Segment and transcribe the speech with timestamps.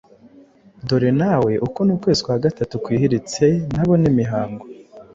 [0.87, 4.63] Dore nawe uku ni ukwezi kwa gatatu kwihiritse ntabona imihango;